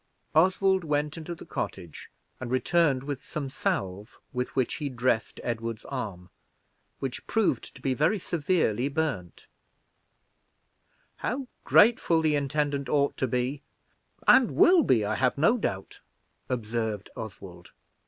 Oswald 0.33 0.83
went 0.83 1.15
into 1.15 1.35
the 1.35 1.45
cottage 1.45 2.09
and 2.39 2.49
returned 2.49 3.03
with 3.03 3.23
some 3.23 3.51
salve, 3.51 4.17
with 4.33 4.55
which 4.55 4.77
he 4.77 4.89
dressed 4.89 5.39
Edward's 5.43 5.85
arm, 5.85 6.31
which 6.97 7.27
proved 7.27 7.75
to 7.75 7.83
be 7.83 7.93
very 7.93 8.17
severely 8.17 8.87
burned. 8.87 9.45
"How 11.17 11.47
grateful 11.65 12.19
the 12.21 12.35
intendant 12.35 12.89
ought 12.89 13.15
to 13.17 13.27
be 13.27 13.61
and 14.27 14.49
will 14.55 14.81
be, 14.81 15.05
I 15.05 15.13
have 15.13 15.37
no 15.37 15.55
doubt!" 15.55 15.99
observed 16.49 17.11
Oswald. 17.15 17.69